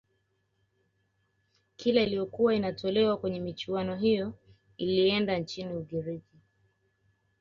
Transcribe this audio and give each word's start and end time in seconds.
kila 1.77 2.01
iliyokuwa 2.01 2.55
inatolewa 2.55 3.17
kwenye 3.17 3.39
michuano 3.39 3.95
hiyo 3.95 4.33
ilienda 4.77 5.37
nchini 5.39 5.73
ugiriki 5.75 6.37